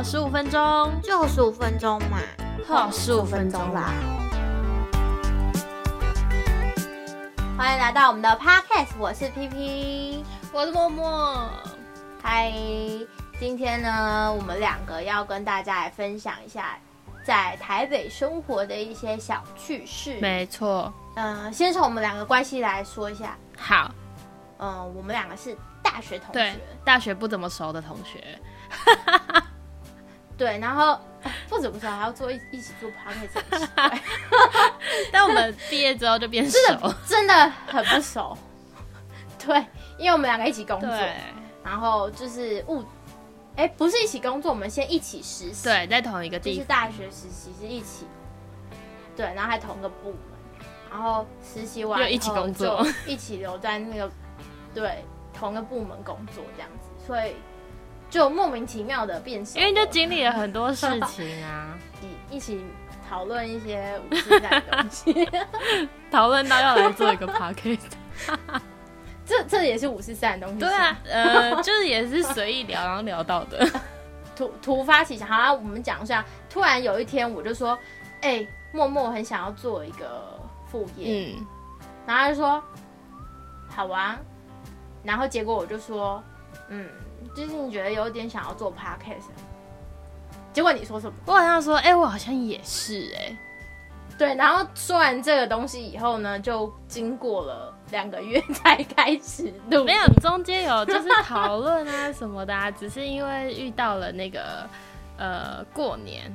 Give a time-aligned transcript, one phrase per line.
[0.00, 2.20] 呵，十五分钟，就十五分钟嘛，
[2.66, 3.92] 呵，十五分钟啦。
[7.58, 10.24] 欢迎来到我们的 podcast，我是 P P，
[10.54, 11.46] 我是默默。
[12.22, 12.50] 嗨，
[13.38, 16.78] 今天呢，我们两个要跟大家来分享一下
[17.22, 20.18] 在台北生活的一些小趣事。
[20.18, 23.36] 没错，嗯、先从我们两个关系来说一下。
[23.58, 23.92] 好，
[24.60, 28.24] 嗯、我们两个是大学同对学，，大学不怎么熟的同学，
[30.40, 34.00] 对，然后哎不止不是还要做一一起做 podcast，很奇怪
[35.12, 36.58] 但我们毕业之后就变熟。
[37.06, 38.34] 真的很不熟。
[39.38, 39.54] 对，
[39.98, 41.14] 因为我们两个一起工作，对
[41.62, 42.82] 然后就是物，
[43.54, 46.66] 哎，不是一起工作，我们先一起实习，对，在同一个就是地方。
[46.68, 48.06] 大学实习是一起，
[49.14, 50.20] 对，然后还同个部门，
[50.90, 54.10] 然后实习完又一起工作一起留在那个
[54.74, 57.34] 对同个部门工作这样子，所以
[58.10, 61.78] 就莫名其妙的变熟了，因为就经历了很多事情啊，
[62.30, 62.62] 一一起
[63.08, 65.30] 讨论一些五四三的东西，
[66.10, 67.78] 讨论到要来做一个 podcast。
[69.24, 73.64] 这这也是五四三的东西，对啊，呃，就是也是随意聊，然后聊到的。
[74.34, 76.24] 突突发奇想，好啦，我们讲一下。
[76.48, 77.78] 突然有一天，我就说，
[78.22, 80.36] 哎、默默很想要做一个
[80.66, 81.46] 副业，嗯，
[82.06, 82.62] 然后他就说，
[83.68, 84.18] 好啊。
[85.04, 86.20] 然后结果我就说，
[86.68, 86.88] 嗯，
[87.34, 89.30] 最近觉得有点想要做 podcast。
[90.52, 91.16] 结果你说什么？
[91.26, 93.36] 我好像说，哎、我好像也是、哎，
[94.18, 99.84] 对，然后说完这个东西以后呢，就经过了两个月才开始录。
[99.84, 104.68] 没有，中间有就是讨论啊什么的、啊， 只是因为遇到了那个
[105.16, 106.34] 呃过年，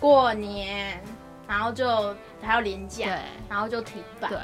[0.00, 0.98] 过年，
[1.46, 4.28] 然后就还要年假，对然后就停摆。
[4.30, 4.38] 对，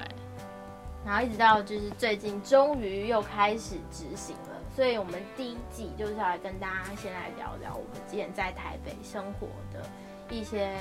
[1.06, 9.84] 然后一直到就是最近终于又开始执行了，所以我们第一季就是要来跟大家先来聊聊我们之前在台北生活的
[10.28, 10.76] 一些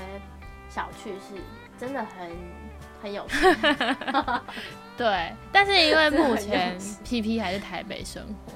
[0.68, 1.40] 小趣事，
[1.78, 2.30] 真的很
[3.02, 3.36] 很有趣。
[4.98, 8.52] 对，但是因为目前很 有 P P 还是台北生活，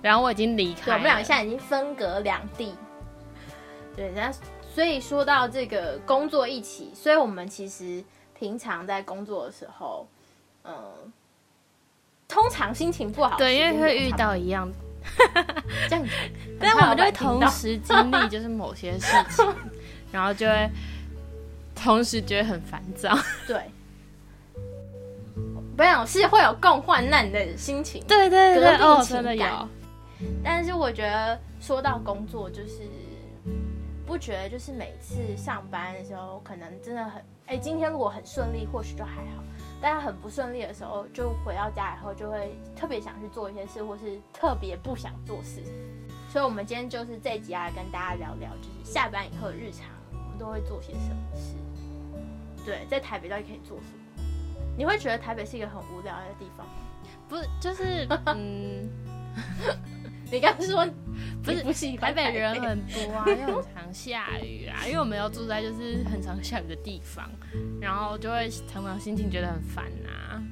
[0.00, 2.74] 然后我已经离开，了，我们两个现在已经分隔两地。
[3.96, 4.32] 对，那
[4.74, 8.02] 所以说到这个工作一起，所以我们其实
[8.38, 10.06] 平常在工作的时候，
[10.64, 11.12] 嗯、
[12.32, 14.66] 通常心情不好，对，因为会遇到一样，
[15.88, 16.10] 这样子，
[16.58, 19.46] 但我们就会同时经历 就是某些事情，
[20.10, 20.70] 然后就会
[21.74, 23.14] 同时觉得很烦躁。
[23.46, 23.60] 对，
[25.76, 28.02] 不要是会有共患难的心情。
[28.08, 29.42] 对对对，革命哦，真的有。
[29.42, 29.68] 感，
[30.42, 32.80] 但是我觉得说到工作，就是
[34.06, 39.42] 不觉得就是每次上班的时候，可能真的很哎、今天如果很顺利，或许就还好；
[39.82, 45.60] 但是很不顺利的时候，就回到家以后就会特别想去做一些事，或是特别不想做事。
[46.30, 51.56] 所以，我们今天就是这一集要来跟大家聊聊，就是下班以后的日常，我们都会做些什么事。
[52.64, 54.24] 对，在台北到底可以做什么？
[54.78, 56.72] 你会觉得台北是一个很无聊的地方吗？
[57.28, 58.88] 不是就是嗯，
[60.30, 60.86] 你刚刚说
[61.42, 67.28] 不是不喜欢台北人很多啊， 又很常下雨啊，因为我们要住在就是很常下雨的地方，
[67.80, 70.42] 然后就会常常心情觉得很烦呐、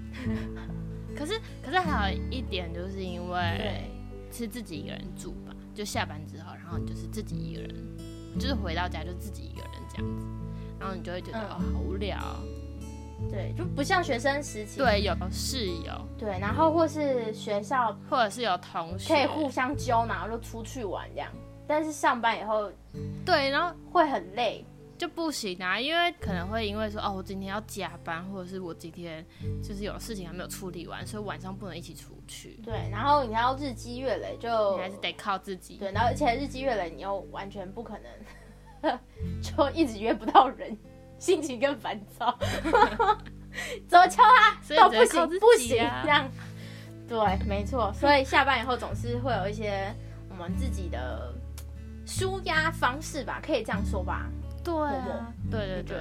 [1.17, 3.84] 可是可是还有一点，就是因为
[4.33, 7.75] 是自己一个人住吧，就下班之后，然后你就是自己一个人，
[8.39, 10.27] 就是回到家就自己一个人这样子，
[10.78, 11.45] 然后你就会觉得、嗯。
[11.51, 12.43] 哦好无聊哦，
[13.28, 14.78] 对，就不像学生时期。
[14.78, 21.30] 对，有室友对，然后或是学校或者是有同学可以互相揪，然后就出去玩这样。
[21.66, 22.70] 但是上班以后
[23.25, 24.64] 对，然后会很累，
[24.98, 29.25] 就不行啊，因为可能会因为说哦，我今天要加班，或者是我今天
[29.62, 35.76] 就是有事情还没有处理完，所以晚上不能一起出去，对，然后你要日积月累就你还是得靠自己。
[35.76, 37.94] 对，然后而且日积月累你又完全不可
[38.82, 38.98] 能
[39.41, 40.76] 就一直约不到人，
[41.20, 42.36] 心情更烦躁。
[43.88, 46.28] 怎么敲啊都不行不行啊这样。
[47.08, 49.92] 对，没错， 所以下班以后总是会有一些
[50.28, 51.33] 我们自己的
[52.06, 54.28] 舒压方式吧，可以这样说吧？
[54.65, 55.97] 对啊，对对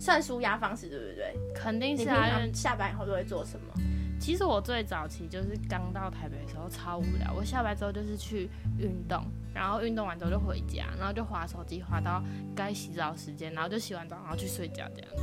[0.00, 1.34] 算舒压方式对不对？
[1.54, 2.14] 肯定是啊。
[2.16, 3.74] 因为常下班以后都会做什么？
[4.22, 8.48] 其实我最早期就是刚到台北的时候超无聊，我下班之后就是去
[8.78, 9.20] 运动，
[9.52, 12.22] 然后运动完之后就回家，然后就划手机划到
[12.54, 15.22] 该洗澡时间，然后就洗完澡然后去睡觉这样子。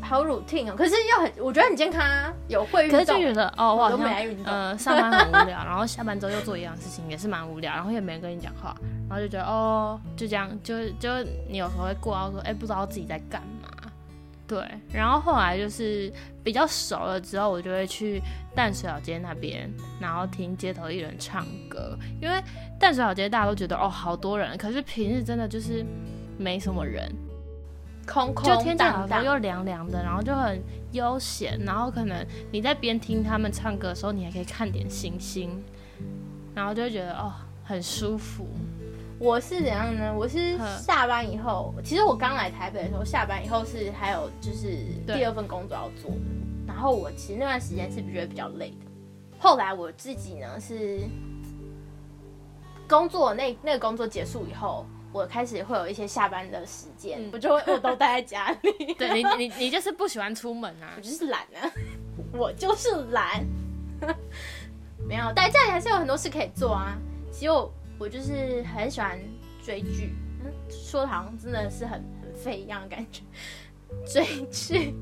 [0.00, 8.74] 好 routine 哦，可是又很，我觉得很健康啊，有会运可是就动，觉得哦，我好像来运动呃上班很无聊，然后下班之后又做一样事情，也是蛮无聊，然后也没人跟你讲话，
[9.10, 11.10] 然后就觉得哦，就这样，就就
[11.50, 13.55] 你有时候会过到说，哎、不知道自己在干嘛，
[14.46, 16.12] 对，然后后来就是
[16.44, 18.22] 比较熟了之后，我就会去
[18.54, 19.68] 淡水老街那边，
[20.00, 21.98] 然后听街头艺人唱歌。
[22.22, 22.40] 因为
[22.78, 25.84] 淡水老街大家都觉得哦好多人，可是平日真的就是
[26.38, 27.12] 没什么人，
[28.06, 30.62] 空空就天气好荡荡，的时候又凉凉的，然后就很
[30.92, 35.50] 悠闲，然后可能你在边听他们唱歌的时候，你还可以看点星星，
[36.54, 37.32] 然后就会觉得哦
[37.64, 38.46] 很舒服。
[39.18, 40.14] 我是怎样呢？
[40.14, 44.76] 我是下班以后，其实我刚来台北的时候，下班以后是还有就是
[45.06, 46.16] 第二份工作要做的。
[46.66, 48.86] 然后我其实那段时间是觉得比较累的。
[49.38, 51.00] 后来我自己呢是
[52.88, 58.94] 工作那那个工作结束以后，我开始会有一些下班的时间，嗯我就会我都待在家里。
[58.98, 61.00] 对你你你就是不喜欢出门啊我？
[61.00, 61.72] 就是懒啊，
[62.32, 63.42] 我就是懒。
[65.08, 66.98] 没有，但家里还是有很多事可以做啊。
[67.32, 69.18] 其实我我就是很喜欢
[69.64, 70.14] 追剧，
[70.44, 73.22] 嗯，说的好像真的是很很废一样的感觉。
[74.06, 74.94] 追剧，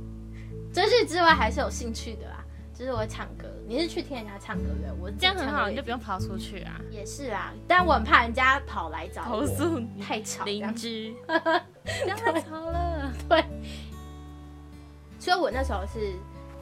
[0.72, 3.48] 追剧之外还是有兴趣的啦，就是我会唱歌。
[3.66, 13.10] 你是去听人家唱歌的，我这样很好，你就不不用跑出去啊，也是啊，但我很怕人家跑来找我，投诉你太吵这邻居， 太吵了。
[13.26, 13.42] 对，
[15.18, 16.12] 所以我那时候是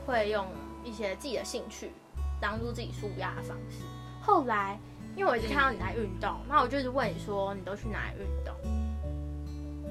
[0.06, 0.46] 会用
[0.84, 1.90] 一些自己的兴趣
[2.40, 3.84] 当做自己舒压的方式。
[4.20, 4.78] 后来，
[5.16, 8.54] 因为我一直看到你在运动，那我就是问你说你都去哪里运动？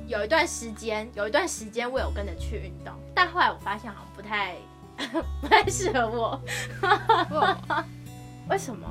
[0.07, 4.55] 有一段时间，有一段时间我有跟着去运动，但后来我发现好像不太
[5.41, 6.41] 不太适合我。
[8.49, 8.87] 为什么？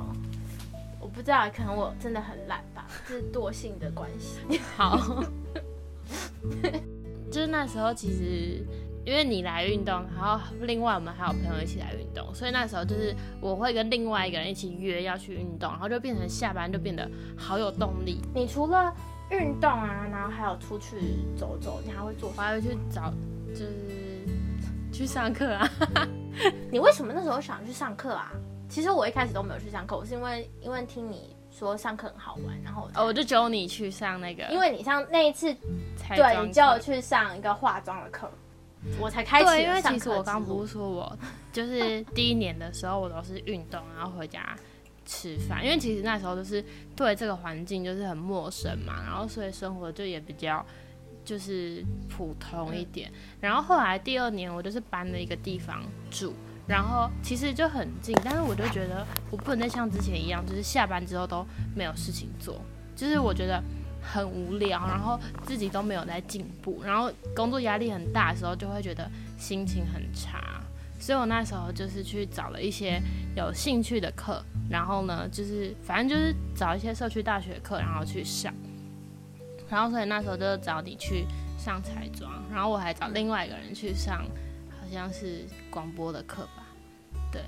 [0.99, 4.59] 我不知道，可能我真的很懒吧，这是惰性的关系。
[4.75, 5.23] 好，
[7.31, 8.65] 就是那时候其实
[9.05, 18.93] 因为你来运动，然后另外我们还有朋友一起来运动，所以那时候就是我会跟另外一个人一起约要去运动，然后就变成下班就变得好有动力，你除了
[19.29, 20.97] 运动啊，然后还有出去
[21.35, 22.31] 走走，你还会做？
[22.35, 23.11] 我还会去找
[23.53, 24.27] 就是
[24.91, 25.69] 去上课啊。
[26.71, 28.31] 你为什么那时候想去上课啊？
[28.69, 35.53] 其实我一开始都没有去上课，我是因为因为听你说上课很好玩，然后哦，我就揪你去上那个，因为你上那一次，
[35.97, 38.31] 才对你叫我去上一个化妆的课，
[38.99, 41.17] 我才开始对，因为其实我刚不是说我
[41.51, 44.55] 就是第一年的时候，我都是运动，然后回家
[45.05, 46.63] 吃饭，因为其实那时候就是
[46.95, 50.65] 对这个环境就是很陌生嘛，然后所以生活就也比较
[51.25, 53.11] 就是普通一点。
[53.39, 56.33] 然后后来第二年我就是搬了一个地方住。
[56.67, 61.45] 然后其实就很近，但是我就觉得我不能再像之前一样，就是下班之后都
[61.75, 62.61] 没有事情做，
[62.95, 63.61] 就是我觉得
[64.01, 70.61] 很无聊，然后自己都没有在进步，然后工作压力很大的时候，就会觉得心情很差。
[70.99, 73.01] 所以我那时候就是去找了一些
[73.35, 78.53] 有兴趣的课，然后呢，就是反正就是找一些社区大学课，然后去上。
[79.67, 81.25] 然后所以那时候就找你去
[81.57, 84.23] 上彩妆，然后我还找另外一个人去上，
[84.69, 86.67] 好像是广播的课吧。
[87.31, 87.41] 对，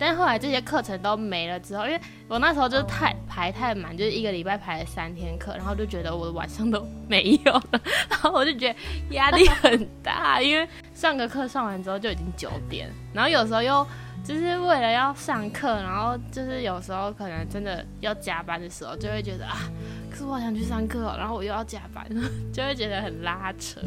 [0.00, 8.78] 但是后来这些课程都没了之后，因为我那时候就是太排太满，就是一个礼拜排了三天课，然后就觉得我的晚上都 没有了， 然后我就觉得
[9.14, 13.86] 压力 很大，因为上个课上完之后就已经九点，然后有时候又
[14.24, 19.68] 就是为了要上课，然后就是有时候可能真的要加班的时候，就会觉得啊，
[20.10, 22.06] 可是我好想去上课哦，然后我又要加班，
[22.52, 23.80] 就会觉得很拉扯。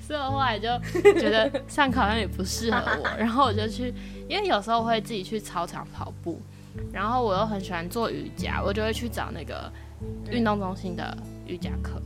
[0.00, 0.68] 所以我后来就
[1.18, 3.92] 觉得上课好像也不适合我，然后我就去，
[4.28, 6.40] 因为有时候会自己去操场跑步，
[6.92, 9.70] 然后我又很喜欢做瑜伽，我就会去找那个
[10.30, 12.00] 运动中心的瑜伽课。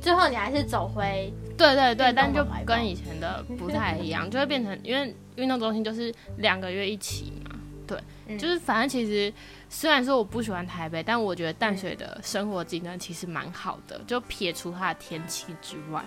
[0.00, 7.56] 最后你还是走回对对对，但就跟以前的不太一样， 就会变成因为运动中心就是两个月一起嘛，
[7.86, 8.38] 对，嗯。
[8.38, 9.32] 就是反正其实
[9.68, 16.04] 虽然说我不喜欢台北，但我觉得淡水的生活机能其实蛮好的，就撇除它的天气之外，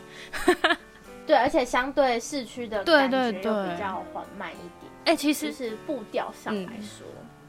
[1.32, 7.08] 对，而且相对市区的对感觉又比较缓慢一点，哎、其就实是步调上来说，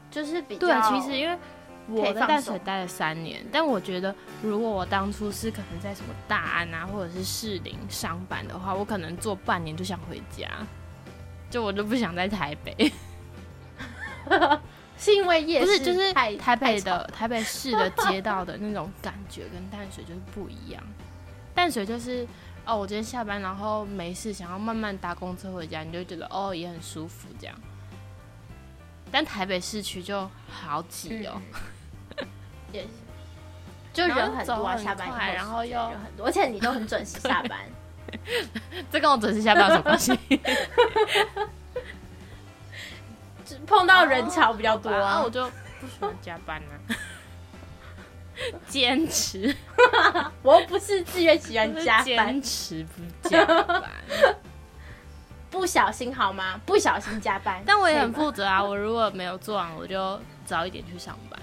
[0.09, 1.37] 就是比较对，其实因为
[1.89, 10.49] 我在淡水待了三年，但我觉得如果我当初是可能在什么大安啊，或者是士林上班的话，我可能做半年就想回家，
[11.49, 12.89] 就我就不想在台北。
[14.97, 20.81] 是因为夜市不是，就是太台北的台北市的街道的那种感觉跟淡水就是不一样。
[21.53, 22.25] 淡水就是
[22.65, 27.55] 哦，我今天下班然后没事，想要慢慢搭公车回家，你就会觉得哦也很舒服这样。
[29.11, 31.41] 但台北市区就好挤哦，
[32.71, 32.87] 也是，
[33.93, 37.59] 就人很多啊，下班快然后又人很多，而且你都很准时下班，
[38.89, 40.17] 这跟我准时下班有什么关系？
[43.45, 45.29] 只碰到人潮比较多啊，啊我。
[45.29, 45.45] 就
[45.81, 46.95] 不喜欢加班啊，
[48.69, 49.53] 坚持
[50.43, 53.83] 我又不是自愿喜欢加班，坚持不加班。
[55.49, 56.59] 不小心好吗？
[56.65, 61.39] 不小心加班，但我也很负责啊，我如果没有做完，我就早一点去上班。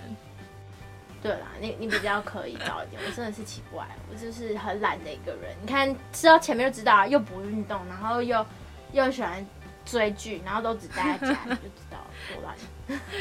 [1.22, 5.54] 对啦，你你比较可以早一点，我真的是奇怪，我就是很懒的一个人。
[5.60, 8.44] 你看，吃到前面就知道啊，又不运动，然后又
[8.92, 9.46] 又喜欢
[9.84, 11.98] 追剧，然后都只待在家里，就知道
[12.32, 12.56] 多懒。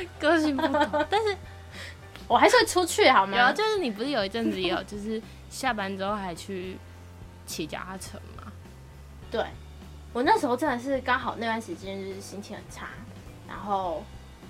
[0.18, 1.38] 个性不同，但是
[2.30, 3.54] 我还是会出去好吗有啊，吗？
[3.54, 6.78] 就是你不是有一阵子也有，就是下班之后还去
[7.48, 8.52] 骑脚踏车吗？
[9.32, 9.44] 对，
[10.14, 12.88] 我那时候真的是刚好那段时间就是心情很差，
[13.48, 14.04] 然后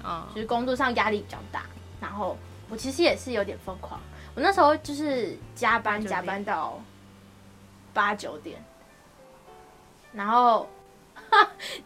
[0.04, 1.64] 嗯就，是工作上压力比较大，
[2.02, 2.38] 然后
[2.70, 4.00] 我其实也是有点疯狂。
[4.36, 6.82] 我那时候就是加班加班到
[7.94, 8.62] 八九点，
[10.12, 10.70] 然后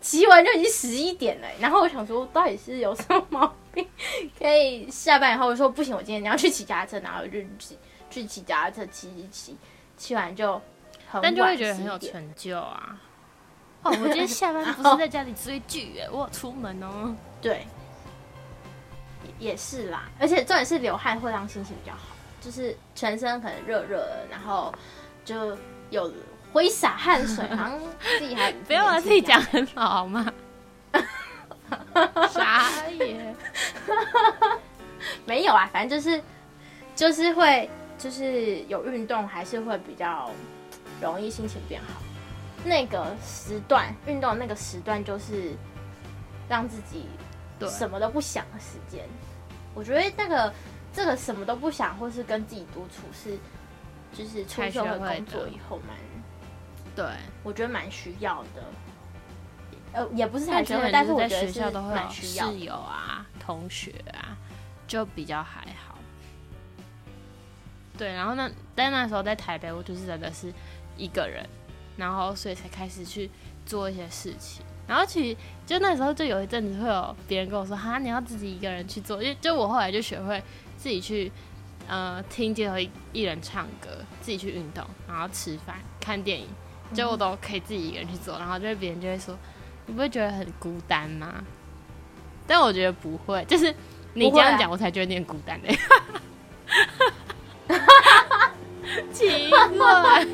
[0.01, 1.47] 骑完就已经十一点了。
[1.59, 3.53] 然后我想说，到底是有什么？
[4.37, 7.77] 可以下班以后我说不行，我今天你要去骑脚踏车，然后就去
[8.09, 9.57] 去骑脚踏车，骑骑骑，
[9.97, 10.53] 骑完就
[11.09, 12.99] 很晚，但就会觉得很有成就啊。
[13.83, 17.13] 哦，我今天下班不是在家里追剧耶，我有出门哦。
[17.41, 17.67] 对，
[19.39, 21.99] 也也是啦，而且重点是流汗会让心情比较好，
[22.39, 24.73] 就是全身可能热热的，然后
[25.25, 25.57] 就
[25.89, 26.13] 有
[26.53, 27.79] 挥洒汗水，好像
[28.19, 30.31] 自己还不要把自己讲很老好吗？
[32.29, 33.35] 傻眼。
[35.25, 36.21] 没有啊，反正就是
[36.95, 40.29] 就是会就是有运动，还是会比较
[41.01, 42.01] 容易心情变好。
[42.65, 45.53] 那个时段运动那个时段，就是
[46.47, 47.05] 让自己
[47.59, 49.03] 对，什么都不想的时间。
[49.73, 50.53] 我觉得那个
[50.93, 53.37] 这个什么都不想，或是跟自己独处是，
[54.13, 55.97] 就是出社会工作以后蛮，
[56.95, 57.05] 对，
[57.43, 58.63] 我觉得蛮需要的。
[59.93, 62.09] 呃，也不是太需要，但是我在觉得校都会有。
[62.09, 64.35] 室友啊、同学啊，
[64.87, 65.97] 就比较还好。
[67.97, 70.51] 对，然后呢，但那时候在台北，我就是真的是
[70.97, 71.47] 一个人，
[71.95, 73.29] 然后所以才开始去
[73.65, 74.65] 做一些事情。
[74.87, 80.41] 然后其实就那时候就有一阵子会有别人跟我说：“哈，你要自己一个人去做。”因为就我后来就学会
[80.75, 81.31] 自己去
[81.87, 83.89] 呃听街头艺艺人唱歌，
[84.21, 86.47] 自己去运动，然后吃饭、看电影，
[86.93, 88.37] 就我都可以自己一个人去做。
[88.39, 89.37] 然后就是别人就会说
[89.85, 91.43] ：“你不会觉得很孤单吗？”
[92.45, 93.73] 但我觉得不会，就是
[94.13, 95.77] 你这样讲，我才觉得你很孤单嘞、
[99.13, 100.25] 奇怪，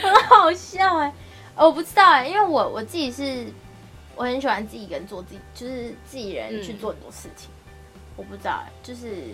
[0.00, 1.12] 很好笑哎、
[1.56, 3.46] 呃我不知道哎、因为我我自己是，
[4.14, 7.50] 我很喜欢自己一个人做自己，就是自己人去嗯做很多事情。
[8.16, 9.24] 我不知道哎、就是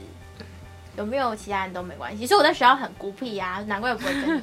[0.97, 2.27] 有没有其他人都没关系。
[2.27, 4.43] 所以我在学校很孤僻呀、难怪我不会跟你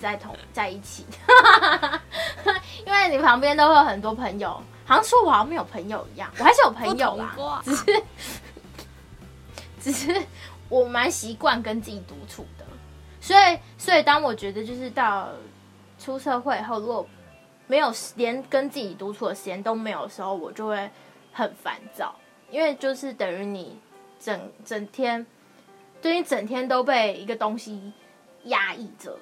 [0.00, 1.04] 在同 在一起，
[2.86, 4.50] 因为你旁边都会有很多朋友，
[4.84, 8.02] 好像说我好像没有朋友一样，我还是有朋友啦只是
[9.80, 10.22] 只是
[10.68, 12.64] 我蛮习惯跟自己独处的，
[13.20, 15.28] 所以所以当我觉得就是到
[15.98, 17.06] 出社会后，如果
[17.66, 20.90] 没有连跟自己独处的时间都没有的时候，我就会
[21.32, 22.14] 很烦躁，
[22.50, 23.78] 因为就是等于你
[24.20, 25.24] 整整天，
[26.00, 27.92] 对你整天都被一个东西
[28.44, 29.16] 压抑着，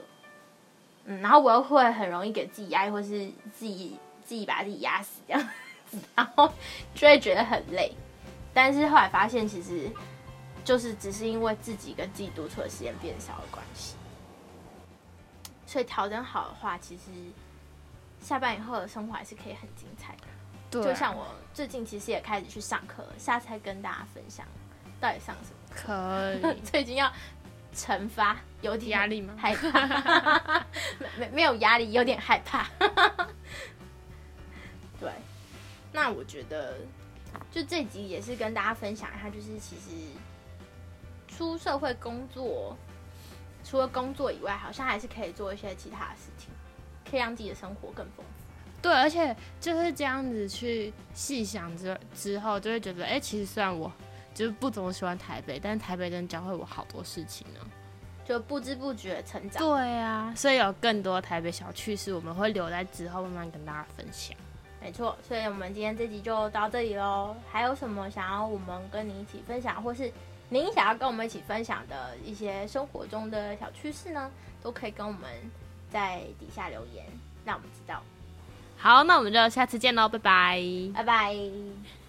[1.10, 5.42] 嗯，然后我又会很容易给自己压力，或是自己自己把自己压死这样
[5.90, 6.50] 子， 然后
[6.94, 7.92] 就会觉得很累。
[8.54, 9.90] 但是后来发现，其实
[10.64, 13.96] 就是只是因为自己跟自己独处的时间变少的关系。
[15.66, 17.02] 所以调整好的话，其实
[18.20, 20.22] 下班以后的生活还是可以很精彩的。
[20.70, 24.46] 对啊就像我最近其实也开始去上课了，下次再跟大家分享
[25.00, 26.52] 到底上什么可课。
[26.52, 27.12] 以 最近要
[27.74, 29.34] 惩罚，有点压力吗？
[29.36, 30.64] 害怕，
[30.98, 32.68] 没没没有压力，有点害怕。
[35.00, 35.10] 对，
[35.92, 36.78] 那我觉得
[37.50, 39.90] 就这集也是跟大家分享一下，就是其实
[41.28, 42.76] 出社会工作，
[43.64, 46.48] 除了工作以外，好像还是可以做一些其他的事情，
[47.08, 48.24] 可以让自己的生活更丰富。
[48.82, 53.92] 对，而且就是这样子去细想之之后，就会觉得，哎、其实虽然我
[54.34, 57.60] 就是不怎么喜欢台北，但是台北真的教会我好多事情呢。
[58.24, 59.60] 就不知不觉成长。
[59.60, 64.36] 对啊，所以有更多台北小趣事，我们会留在之后慢慢跟大家分享。
[64.80, 67.34] 没错，所以我们今天这集就到这里喽。
[67.50, 70.10] 还有什么想要我们跟你一起分享，或是
[70.48, 74.30] 您想要跟我们一起分享的一些生活中的小趣事呢？
[74.62, 75.22] 都可以跟我们
[75.90, 77.04] 在底下留言，
[77.44, 78.00] 让我们知道。
[78.76, 80.62] 好，那我们就下次见喽，拜拜。
[80.94, 81.99] 拜拜。